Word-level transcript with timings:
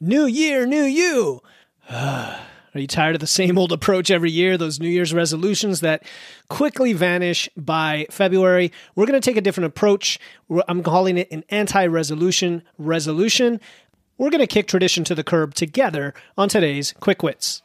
New 0.00 0.26
year, 0.26 0.66
new 0.66 0.84
you. 0.84 1.42
Are 2.74 2.80
you 2.80 2.86
tired 2.86 3.14
of 3.14 3.20
the 3.20 3.26
same 3.26 3.58
old 3.58 3.70
approach 3.70 4.10
every 4.10 4.30
year, 4.30 4.56
those 4.56 4.80
New 4.80 4.88
Year's 4.88 5.12
resolutions 5.12 5.80
that 5.80 6.04
quickly 6.48 6.94
vanish 6.94 7.48
by 7.54 8.06
February? 8.10 8.72
We're 8.94 9.04
going 9.04 9.20
to 9.20 9.24
take 9.24 9.36
a 9.36 9.42
different 9.42 9.66
approach. 9.66 10.18
I'm 10.66 10.82
calling 10.82 11.18
it 11.18 11.30
an 11.30 11.44
anti 11.50 11.86
resolution 11.86 12.62
resolution. 12.78 13.60
We're 14.16 14.30
going 14.30 14.40
to 14.40 14.46
kick 14.46 14.68
tradition 14.68 15.04
to 15.04 15.14
the 15.14 15.22
curb 15.24 15.54
together 15.54 16.14
on 16.38 16.48
today's 16.48 16.94
Quick 16.98 17.22
Wits. 17.22 17.62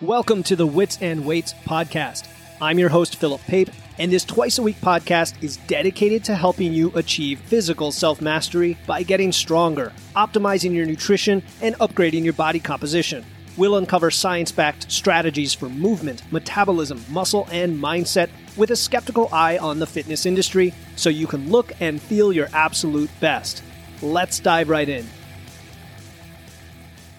Welcome 0.00 0.44
to 0.44 0.54
the 0.54 0.66
Wits 0.66 0.98
and 1.00 1.24
Weights 1.24 1.54
podcast. 1.64 2.28
I'm 2.64 2.78
your 2.78 2.88
host, 2.88 3.16
Philip 3.16 3.42
Pape, 3.42 3.68
and 3.98 4.10
this 4.10 4.24
twice 4.24 4.56
a 4.56 4.62
week 4.62 4.80
podcast 4.80 5.34
is 5.42 5.58
dedicated 5.66 6.24
to 6.24 6.34
helping 6.34 6.72
you 6.72 6.90
achieve 6.94 7.38
physical 7.40 7.92
self 7.92 8.22
mastery 8.22 8.78
by 8.86 9.02
getting 9.02 9.32
stronger, 9.32 9.92
optimizing 10.16 10.72
your 10.72 10.86
nutrition, 10.86 11.42
and 11.60 11.74
upgrading 11.74 12.24
your 12.24 12.32
body 12.32 12.58
composition. 12.58 13.22
We'll 13.58 13.76
uncover 13.76 14.10
science 14.10 14.50
backed 14.50 14.90
strategies 14.90 15.52
for 15.52 15.68
movement, 15.68 16.22
metabolism, 16.32 17.04
muscle, 17.10 17.46
and 17.52 17.78
mindset 17.78 18.30
with 18.56 18.70
a 18.70 18.76
skeptical 18.76 19.28
eye 19.30 19.58
on 19.58 19.78
the 19.78 19.86
fitness 19.86 20.24
industry 20.24 20.72
so 20.96 21.10
you 21.10 21.26
can 21.26 21.50
look 21.50 21.70
and 21.80 22.00
feel 22.00 22.32
your 22.32 22.48
absolute 22.54 23.10
best. 23.20 23.62
Let's 24.00 24.40
dive 24.40 24.70
right 24.70 24.88
in. 24.88 25.06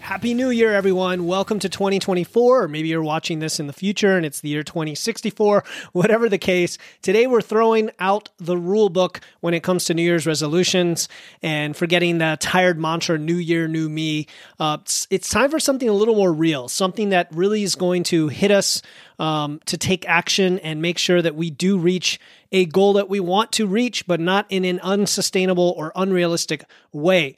Happy 0.06 0.34
New 0.34 0.50
Year, 0.50 0.72
everyone. 0.72 1.26
Welcome 1.26 1.58
to 1.58 1.68
2024. 1.68 2.62
Or 2.62 2.68
maybe 2.68 2.86
you're 2.86 3.02
watching 3.02 3.40
this 3.40 3.58
in 3.58 3.66
the 3.66 3.72
future 3.72 4.16
and 4.16 4.24
it's 4.24 4.40
the 4.40 4.48
year 4.48 4.62
2064, 4.62 5.64
whatever 5.94 6.28
the 6.28 6.38
case. 6.38 6.78
Today, 7.02 7.26
we're 7.26 7.40
throwing 7.40 7.90
out 7.98 8.28
the 8.38 8.56
rule 8.56 8.88
book 8.88 9.20
when 9.40 9.52
it 9.52 9.64
comes 9.64 9.84
to 9.86 9.94
New 9.94 10.04
Year's 10.04 10.24
resolutions 10.24 11.08
and 11.42 11.76
forgetting 11.76 12.18
the 12.18 12.36
tired 12.38 12.78
mantra, 12.78 13.18
New 13.18 13.34
Year, 13.34 13.66
New 13.66 13.88
Me. 13.88 14.28
Uh, 14.60 14.78
it's, 14.80 15.08
it's, 15.10 15.28
time 15.28 15.50
for 15.50 15.58
something 15.58 15.88
a 15.88 15.92
little 15.92 16.14
more 16.14 16.32
real, 16.32 16.68
something 16.68 17.08
that 17.08 17.26
really 17.32 17.64
is 17.64 17.74
going 17.74 18.04
to 18.04 18.28
hit 18.28 18.52
us 18.52 18.82
um, 19.18 19.60
to 19.66 19.76
take 19.76 20.08
action 20.08 20.60
and 20.60 20.80
make 20.80 20.98
sure 20.98 21.20
that 21.20 21.34
we 21.34 21.50
do 21.50 21.78
reach 21.78 22.20
a 22.52 22.64
goal 22.66 22.92
that 22.92 23.08
we 23.08 23.18
want 23.18 23.50
to 23.50 23.66
reach, 23.66 24.06
but 24.06 24.20
not 24.20 24.46
in 24.50 24.64
an 24.64 24.78
unsustainable 24.84 25.74
or 25.76 25.90
unrealistic 25.96 26.62
way 26.92 27.36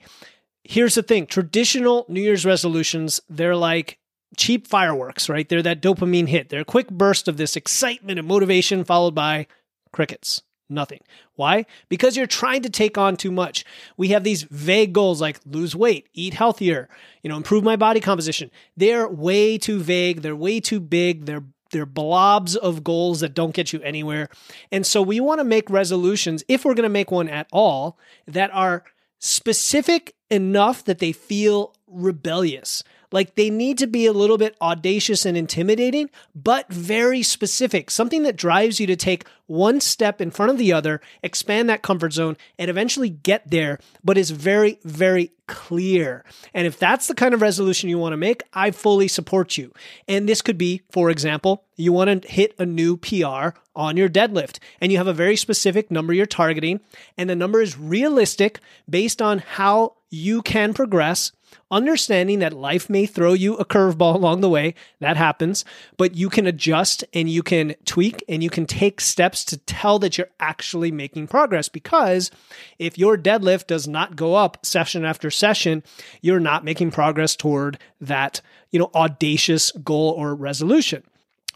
here's 0.68 0.94
the 0.94 1.02
thing 1.02 1.26
traditional 1.26 2.04
New 2.08 2.20
Year's 2.20 2.44
resolutions, 2.44 3.20
they're 3.28 3.56
like 3.56 3.98
cheap 4.36 4.68
fireworks, 4.68 5.28
right? 5.28 5.48
They're 5.48 5.62
that 5.62 5.80
dopamine 5.80 6.28
hit. 6.28 6.50
They're 6.50 6.60
a 6.60 6.66
quick 6.66 6.90
burst 6.90 7.26
of 7.26 7.38
this 7.38 7.56
excitement 7.56 8.18
and 8.18 8.28
motivation 8.28 8.84
followed 8.84 9.14
by 9.14 9.46
crickets. 9.92 10.42
Nothing. 10.68 11.00
Why? 11.36 11.64
Because 11.88 12.14
you're 12.14 12.26
trying 12.26 12.60
to 12.62 12.68
take 12.68 12.98
on 12.98 13.16
too 13.16 13.32
much. 13.32 13.64
We 13.96 14.08
have 14.08 14.22
these 14.22 14.42
vague 14.42 14.92
goals 14.92 15.18
like 15.22 15.40
lose 15.46 15.74
weight, 15.74 16.06
eat 16.12 16.34
healthier, 16.34 16.90
you 17.22 17.30
know, 17.30 17.38
improve 17.38 17.64
my 17.64 17.76
body 17.76 18.00
composition. 18.00 18.50
They're 18.76 19.08
way 19.08 19.56
too 19.56 19.80
vague. 19.80 20.20
They're 20.20 20.36
way 20.36 20.60
too 20.60 20.80
big. 20.80 21.24
They're 21.24 21.44
they're 21.70 21.86
blobs 21.86 22.56
of 22.56 22.84
goals 22.84 23.20
that 23.20 23.34
don't 23.34 23.54
get 23.54 23.74
you 23.74 23.80
anywhere. 23.82 24.28
And 24.72 24.86
so 24.86 25.02
we 25.02 25.20
want 25.20 25.40
to 25.40 25.44
make 25.44 25.68
resolutions, 25.68 26.42
if 26.48 26.64
we're 26.64 26.74
going 26.74 26.84
to 26.84 26.88
make 26.88 27.10
one 27.10 27.28
at 27.28 27.46
all, 27.52 27.98
that 28.26 28.50
are 28.54 28.84
specific 29.18 30.14
enough 30.30 30.84
that 30.84 30.98
they 30.98 31.12
feel 31.12 31.74
rebellious. 31.86 32.82
Like 33.10 33.34
they 33.34 33.50
need 33.50 33.78
to 33.78 33.86
be 33.86 34.06
a 34.06 34.12
little 34.12 34.38
bit 34.38 34.56
audacious 34.60 35.24
and 35.24 35.36
intimidating, 35.36 36.10
but 36.34 36.70
very 36.72 37.22
specific. 37.22 37.90
Something 37.90 38.22
that 38.24 38.36
drives 38.36 38.80
you 38.80 38.86
to 38.86 38.96
take 38.96 39.24
one 39.46 39.80
step 39.80 40.20
in 40.20 40.30
front 40.30 40.50
of 40.50 40.58
the 40.58 40.72
other, 40.72 41.00
expand 41.22 41.68
that 41.68 41.82
comfort 41.82 42.12
zone, 42.12 42.36
and 42.58 42.70
eventually 42.70 43.08
get 43.08 43.50
there, 43.50 43.78
but 44.04 44.18
is 44.18 44.30
very, 44.30 44.78
very 44.84 45.32
clear. 45.46 46.24
And 46.52 46.66
if 46.66 46.78
that's 46.78 47.06
the 47.06 47.14
kind 47.14 47.32
of 47.32 47.40
resolution 47.40 47.88
you 47.88 47.98
want 47.98 48.12
to 48.12 48.18
make, 48.18 48.42
I 48.52 48.70
fully 48.70 49.08
support 49.08 49.56
you. 49.56 49.72
And 50.06 50.28
this 50.28 50.42
could 50.42 50.58
be, 50.58 50.82
for 50.92 51.08
example, 51.08 51.64
you 51.76 51.92
want 51.92 52.22
to 52.22 52.28
hit 52.28 52.54
a 52.58 52.66
new 52.66 52.98
PR 52.98 53.58
on 53.74 53.96
your 53.96 54.08
deadlift, 54.08 54.58
and 54.80 54.92
you 54.92 54.98
have 54.98 55.06
a 55.06 55.14
very 55.14 55.36
specific 55.36 55.90
number 55.90 56.12
you're 56.12 56.26
targeting, 56.26 56.80
and 57.16 57.30
the 57.30 57.36
number 57.36 57.62
is 57.62 57.78
realistic 57.78 58.60
based 58.88 59.22
on 59.22 59.38
how 59.38 59.94
you 60.10 60.42
can 60.42 60.74
progress 60.74 61.32
understanding 61.70 62.38
that 62.38 62.52
life 62.52 62.88
may 62.88 63.06
throw 63.06 63.32
you 63.32 63.54
a 63.56 63.64
curveball 63.64 64.14
along 64.14 64.40
the 64.40 64.48
way. 64.48 64.74
That 65.00 65.16
happens, 65.16 65.64
but 65.96 66.14
you 66.14 66.28
can 66.28 66.46
adjust 66.46 67.04
and 67.12 67.28
you 67.28 67.42
can 67.42 67.74
tweak 67.84 68.24
and 68.28 68.42
you 68.42 68.50
can 68.50 68.66
take 68.66 69.00
steps 69.00 69.44
to 69.46 69.56
tell 69.56 69.98
that 69.98 70.16
you're 70.16 70.30
actually 70.40 70.90
making 70.90 71.28
progress. 71.28 71.68
Because 71.68 72.30
if 72.78 72.98
your 72.98 73.16
deadlift 73.16 73.66
does 73.66 73.86
not 73.86 74.16
go 74.16 74.34
up 74.34 74.64
session 74.64 75.04
after 75.04 75.30
session, 75.30 75.82
you're 76.20 76.40
not 76.40 76.64
making 76.64 76.90
progress 76.90 77.36
toward 77.36 77.78
that, 78.00 78.40
you 78.70 78.78
know, 78.78 78.90
audacious 78.94 79.70
goal 79.72 80.10
or 80.16 80.34
resolution. 80.34 81.02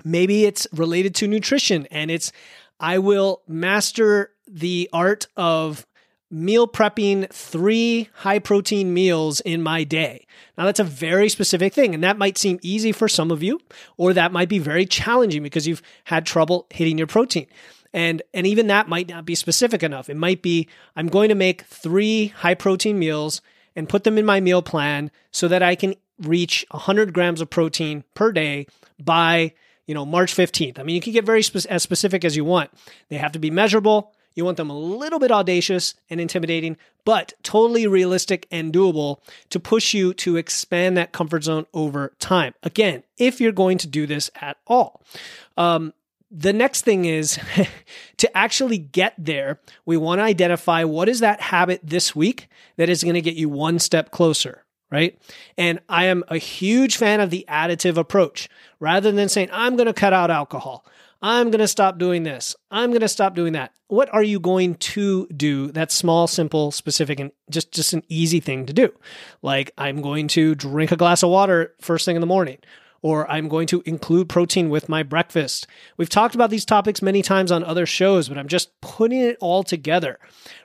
Maybe 0.04 0.44
it's 0.44 0.66
related 0.72 1.14
to 1.16 1.28
nutrition 1.28 1.86
and 1.90 2.10
it's, 2.10 2.32
I 2.80 2.98
will 2.98 3.42
master 3.46 4.32
the 4.48 4.90
art 4.92 5.26
of 5.36 5.86
meal 6.32 6.66
prepping 6.66 7.30
three 7.30 8.08
high 8.14 8.38
protein 8.38 8.92
meals 8.92 9.40
in 9.40 9.62
my 9.62 9.84
day. 9.84 10.26
Now, 10.56 10.64
that's 10.64 10.80
a 10.80 10.84
very 10.84 11.28
specific 11.28 11.74
thing, 11.74 11.94
and 11.94 12.02
that 12.02 12.18
might 12.18 12.38
seem 12.38 12.58
easy 12.62 12.90
for 12.90 13.08
some 13.08 13.30
of 13.30 13.42
you, 13.42 13.60
or 13.96 14.12
that 14.14 14.32
might 14.32 14.48
be 14.48 14.58
very 14.58 14.86
challenging 14.86 15.42
because 15.42 15.68
you've 15.68 15.82
had 16.04 16.26
trouble 16.26 16.66
hitting 16.70 16.98
your 16.98 17.06
protein. 17.06 17.46
And, 17.92 18.22
and 18.32 18.46
even 18.46 18.68
that 18.68 18.88
might 18.88 19.08
not 19.08 19.26
be 19.26 19.34
specific 19.34 19.82
enough. 19.82 20.08
It 20.08 20.16
might 20.16 20.40
be 20.40 20.66
I'm 20.96 21.08
going 21.08 21.28
to 21.28 21.34
make 21.34 21.62
three 21.62 22.28
high 22.28 22.54
protein 22.54 22.98
meals 22.98 23.42
and 23.76 23.88
put 23.88 24.04
them 24.04 24.16
in 24.16 24.24
my 24.24 24.40
meal 24.40 24.62
plan 24.62 25.10
so 25.30 25.46
that 25.48 25.62
I 25.62 25.74
can 25.74 25.94
reach 26.18 26.64
100 26.70 27.12
grams 27.12 27.40
of 27.40 27.50
protein 27.50 28.04
per 28.14 28.32
day 28.32 28.66
by 28.98 29.52
you 29.86 29.94
know 29.94 30.06
March 30.06 30.34
15th. 30.34 30.78
I 30.78 30.82
mean, 30.82 30.94
you 30.94 31.02
can 31.02 31.12
get 31.12 31.26
very 31.26 31.42
spe- 31.42 31.66
as 31.66 31.82
specific 31.82 32.24
as 32.24 32.36
you 32.36 32.44
want. 32.44 32.70
They 33.08 33.16
have 33.16 33.32
to 33.32 33.38
be 33.38 33.50
measurable. 33.50 34.14
You 34.34 34.44
want 34.44 34.56
them 34.56 34.70
a 34.70 34.78
little 34.78 35.18
bit 35.18 35.30
audacious 35.30 35.94
and 36.10 36.20
intimidating, 36.20 36.76
but 37.04 37.32
totally 37.42 37.86
realistic 37.86 38.46
and 38.50 38.72
doable 38.72 39.18
to 39.50 39.60
push 39.60 39.94
you 39.94 40.14
to 40.14 40.36
expand 40.36 40.96
that 40.96 41.12
comfort 41.12 41.44
zone 41.44 41.66
over 41.74 42.14
time. 42.18 42.54
Again, 42.62 43.02
if 43.18 43.40
you're 43.40 43.52
going 43.52 43.78
to 43.78 43.86
do 43.86 44.06
this 44.06 44.30
at 44.40 44.56
all. 44.66 45.02
Um, 45.56 45.92
the 46.32 46.52
next 46.52 46.82
thing 46.82 47.04
is 47.04 47.38
to 48.16 48.36
actually 48.36 48.78
get 48.78 49.14
there, 49.18 49.60
we 49.84 49.98
want 49.98 50.18
to 50.20 50.24
identify 50.24 50.82
what 50.82 51.08
is 51.08 51.20
that 51.20 51.40
habit 51.40 51.80
this 51.82 52.16
week 52.16 52.48
that 52.76 52.88
is 52.88 53.04
going 53.04 53.14
to 53.14 53.20
get 53.20 53.34
you 53.34 53.50
one 53.50 53.78
step 53.78 54.10
closer, 54.10 54.64
right? 54.90 55.18
And 55.58 55.80
I 55.90 56.06
am 56.06 56.24
a 56.28 56.38
huge 56.38 56.96
fan 56.96 57.20
of 57.20 57.28
the 57.28 57.44
additive 57.48 57.98
approach. 57.98 58.48
Rather 58.80 59.12
than 59.12 59.28
saying, 59.28 59.50
I'm 59.52 59.76
going 59.76 59.86
to 59.86 59.92
cut 59.92 60.12
out 60.12 60.30
alcohol, 60.30 60.86
I'm 61.22 61.50
going 61.52 61.60
to 61.60 61.68
stop 61.68 61.98
doing 61.98 62.24
this. 62.24 62.56
I'm 62.70 62.90
going 62.90 63.00
to 63.00 63.08
stop 63.08 63.36
doing 63.36 63.52
that. 63.52 63.72
What 63.86 64.12
are 64.12 64.24
you 64.24 64.40
going 64.40 64.74
to 64.74 65.28
do 65.28 65.70
that's 65.70 65.94
small, 65.94 66.26
simple, 66.26 66.72
specific, 66.72 67.20
and 67.20 67.30
just, 67.48 67.70
just 67.70 67.92
an 67.92 68.02
easy 68.08 68.40
thing 68.40 68.66
to 68.66 68.72
do? 68.72 68.92
Like, 69.40 69.70
I'm 69.78 70.02
going 70.02 70.26
to 70.28 70.56
drink 70.56 70.90
a 70.90 70.96
glass 70.96 71.22
of 71.22 71.30
water 71.30 71.74
first 71.80 72.04
thing 72.04 72.16
in 72.16 72.20
the 72.20 72.26
morning, 72.26 72.58
or 73.02 73.30
I'm 73.30 73.48
going 73.48 73.68
to 73.68 73.82
include 73.86 74.28
protein 74.28 74.68
with 74.68 74.88
my 74.88 75.04
breakfast. 75.04 75.68
We've 75.96 76.08
talked 76.08 76.34
about 76.34 76.50
these 76.50 76.64
topics 76.64 77.02
many 77.02 77.22
times 77.22 77.52
on 77.52 77.62
other 77.62 77.86
shows, 77.86 78.28
but 78.28 78.36
I'm 78.36 78.48
just 78.48 78.80
putting 78.80 79.20
it 79.20 79.36
all 79.40 79.62
together. 79.62 80.18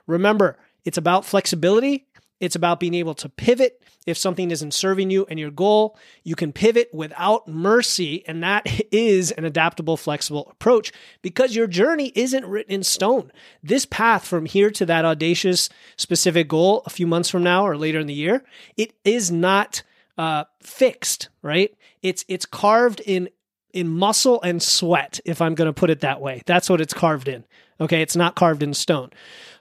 Remember, 0.07 0.57
it's 0.85 0.97
about 0.97 1.25
flexibility 1.25 2.06
it's 2.39 2.55
about 2.55 2.79
being 2.79 2.93
able 2.93 3.15
to 3.15 3.29
pivot 3.29 3.81
if 4.05 4.17
something 4.17 4.51
isn't 4.51 4.73
serving 4.73 5.09
you 5.09 5.25
and 5.29 5.39
your 5.39 5.51
goal. 5.51 5.97
You 6.23 6.35
can 6.35 6.53
pivot 6.53 6.89
without 6.93 7.47
mercy, 7.47 8.23
and 8.27 8.41
that 8.43 8.65
is 8.91 9.31
an 9.31 9.45
adaptable, 9.45 9.97
flexible 9.97 10.47
approach 10.51 10.91
because 11.21 11.55
your 11.55 11.67
journey 11.67 12.11
isn't 12.15 12.45
written 12.45 12.73
in 12.73 12.83
stone. 12.83 13.31
This 13.63 13.85
path 13.85 14.25
from 14.25 14.45
here 14.45 14.71
to 14.71 14.85
that 14.85 15.05
audacious, 15.05 15.69
specific 15.97 16.47
goal 16.47 16.83
a 16.85 16.89
few 16.89 17.07
months 17.07 17.29
from 17.29 17.43
now 17.43 17.67
or 17.67 17.77
later 17.77 17.99
in 17.99 18.07
the 18.07 18.13
year, 18.13 18.43
it 18.77 18.93
is 19.03 19.31
not 19.31 19.83
uh, 20.17 20.45
fixed, 20.61 21.29
right? 21.41 21.75
It's 22.01 22.25
it's 22.27 22.45
carved 22.45 23.01
in 23.01 23.29
in 23.73 23.87
muscle 23.87 24.41
and 24.41 24.61
sweat, 24.63 25.19
if 25.25 25.41
I'm 25.41 25.53
going 25.53 25.67
to 25.67 25.73
put 25.73 25.89
it 25.89 25.99
that 25.99 26.21
way. 26.21 26.41
That's 26.45 26.69
what 26.69 26.81
it's 26.81 26.93
carved 26.93 27.27
in. 27.27 27.45
Okay, 27.79 28.01
it's 28.01 28.15
not 28.15 28.35
carved 28.35 28.63
in 28.63 28.73
stone. 28.73 29.11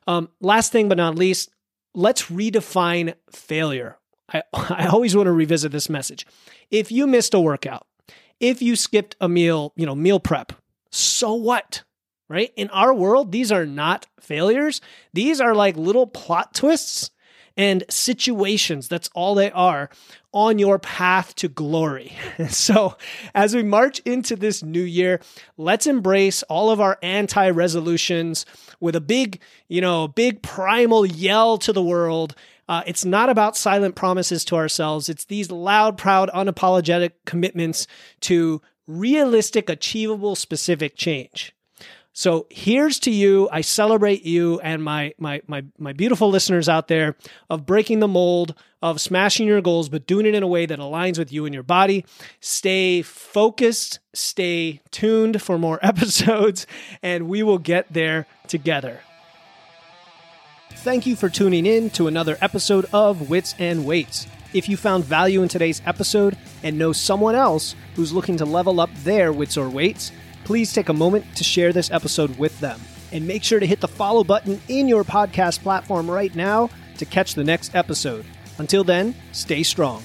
Um, 0.07 0.31
last 0.41 0.73
thing 0.73 0.89
but 0.89 0.97
not 0.97 1.17
least, 1.17 1.51
let's 1.97 2.25
redefine 2.27 3.15
failure. 3.33 3.99
I, 4.33 4.43
I 4.53 4.87
always 4.87 5.17
want 5.17 5.27
to 5.27 5.33
revisit 5.33 5.73
this 5.73 5.89
message. 5.89 6.25
If 6.71 6.93
you 6.93 7.09
missed 7.09 7.35
a 7.35 7.41
workout, 7.41 7.87
if 8.39 8.63
you 8.63 8.77
skipped 8.77 9.17
a 9.21 9.29
meal, 9.29 9.73
you 9.75 9.87
know, 9.87 9.97
meal 9.97 10.21
prep, 10.21 10.53
so 10.91 11.35
what? 11.35 11.83
Right? 12.29 12.53
In 12.57 12.69
our 12.71 12.93
world, 12.93 13.33
these 13.33 13.53
are 13.53 13.67
not 13.67 14.07
failures. 14.21 14.81
These 15.13 15.41
are 15.41 15.55
like 15.55 15.77
little 15.77 16.07
plot 16.07 16.55
twists 16.55 17.11
and 17.57 17.85
situations. 17.89 18.89
That's 18.89 19.09
all 19.15 19.35
they 19.35 19.51
are 19.51 19.91
on 20.33 20.59
your 20.59 20.79
path 20.79 21.35
to 21.37 21.49
glory. 21.49 22.13
so, 22.49 22.97
as 23.35 23.55
we 23.55 23.63
march 23.63 24.01
into 24.01 24.37
this 24.37 24.63
new 24.63 24.83
year, 24.83 25.21
let's 25.57 25.87
embrace 25.87 26.43
all 26.45 26.71
of 26.71 26.81
our 26.81 26.99
anti 27.03 27.49
resolutions 27.51 28.45
with 28.81 28.95
a 28.95 29.01
big, 29.01 29.41
you 29.69 29.81
know, 29.81 30.09
big 30.09 30.43
primal 30.43 31.07
yell 31.07 31.57
to 31.59 31.73
the 31.73 31.83
world. 31.83 32.35
Uh, 32.69 32.83
it's 32.87 33.05
not 33.05 33.31
about 33.31 33.57
silent 33.57 33.95
promises 33.95 34.45
to 34.45 34.57
ourselves. 34.57 35.09
It's 35.09 35.25
these 35.25 35.51
loud, 35.51 35.97
proud, 35.97 36.29
unapologetic 36.35 37.13
commitments 37.25 37.87
to 38.21 38.61
realistic, 38.87 39.71
achievable, 39.71 40.35
specific 40.35 40.97
change. 40.97 41.56
So 42.19 42.47
here's 42.49 42.99
to 43.01 43.11
you. 43.11 43.47
I 43.53 43.61
celebrate 43.61 44.25
you 44.25 44.59
and 44.61 44.83
my 44.83 45.13
my 45.19 45.43
my 45.47 45.65
my 45.79 45.93
beautiful 45.93 46.31
listeners 46.31 46.67
out 46.67 46.89
there 46.89 47.15
of 47.51 47.67
breaking 47.67 47.99
the 47.99 48.09
mold 48.09 48.55
of 48.81 49.03
smashing 49.03 49.47
your 49.47 49.61
goals 49.61 49.91
but 49.91 50.07
doing 50.07 50.25
it 50.25 50.35
in 50.35 50.43
a 50.43 50.47
way 50.47 50.65
that 50.65 50.79
aligns 50.79 51.19
with 51.19 51.31
you 51.31 51.45
and 51.45 51.53
your 51.53 51.63
body. 51.63 52.07
Stay 52.41 53.03
focused, 53.03 53.99
stay 54.15 54.81
tuned 54.91 55.43
for 55.43 55.59
more 55.59 55.79
episodes 55.83 56.67
and 57.03 57.29
we 57.29 57.43
will 57.43 57.59
get 57.59 57.93
there 57.93 58.27
together. 58.49 59.01
Thank 60.71 61.05
you 61.05 61.17
for 61.17 61.29
tuning 61.29 61.67
in 61.67 61.91
to 61.91 62.07
another 62.07 62.39
episode 62.41 62.87
of 62.95 63.29
Wits 63.29 63.55
and 63.59 63.85
Weights. 63.85 64.27
If 64.55 64.71
you 64.71 64.79
found 64.79 65.05
value 65.05 65.43
in 65.43 65.49
today's 65.49 65.83
episode 65.85 66.39
and 66.63 66.79
know 66.79 66.95
someone 66.95 67.35
else 67.35 67.75
who's 67.95 68.15
looking 68.15 68.39
to 68.39 68.47
level 68.47 68.81
up 68.81 68.89
their 69.05 69.35
wits 69.35 69.59
or 69.59 69.69
weights, 69.69 70.13
please 70.47 70.73
take 70.73 70.89
a 70.89 70.93
moment 70.93 71.25
to 71.35 71.43
share 71.43 71.73
this 71.73 71.91
episode 71.91 72.39
with 72.39 72.59
them. 72.61 72.81
And 73.11 73.27
make 73.27 73.43
sure 73.43 73.59
to 73.59 73.67
hit 73.67 73.81
the 73.81 73.89
follow 73.89 74.23
button 74.23 74.61
in 74.69 74.87
your 74.87 75.03
podcast 75.03 75.61
platform 75.61 76.09
right 76.09 76.35
now 76.37 76.71
to 76.99 77.05
catch 77.05 77.35
the 77.35 77.43
next 77.43 77.75
episode. 77.75 78.25
Until 78.59 78.85
then, 78.85 79.17
stay 79.33 79.65
strong. 79.65 80.05